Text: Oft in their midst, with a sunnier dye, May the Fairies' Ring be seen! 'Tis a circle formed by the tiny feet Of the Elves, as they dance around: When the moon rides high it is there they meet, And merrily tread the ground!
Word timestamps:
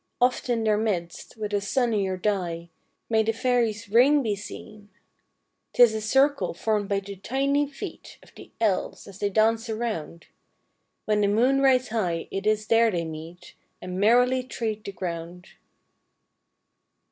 Oft 0.19 0.49
in 0.49 0.63
their 0.63 0.79
midst, 0.79 1.37
with 1.37 1.53
a 1.53 1.61
sunnier 1.61 2.17
dye, 2.17 2.69
May 3.07 3.21
the 3.21 3.33
Fairies' 3.33 3.87
Ring 3.87 4.23
be 4.23 4.35
seen! 4.35 4.89
'Tis 5.73 5.93
a 5.93 6.01
circle 6.01 6.55
formed 6.55 6.89
by 6.89 6.99
the 6.99 7.17
tiny 7.17 7.69
feet 7.69 8.17
Of 8.23 8.33
the 8.33 8.49
Elves, 8.59 9.05
as 9.07 9.19
they 9.19 9.29
dance 9.29 9.69
around: 9.69 10.25
When 11.05 11.21
the 11.21 11.27
moon 11.27 11.61
rides 11.61 11.89
high 11.89 12.27
it 12.31 12.47
is 12.47 12.65
there 12.65 12.89
they 12.89 13.05
meet, 13.05 13.53
And 13.79 13.99
merrily 13.99 14.41
tread 14.41 14.83
the 14.85 14.91
ground! 14.91 15.49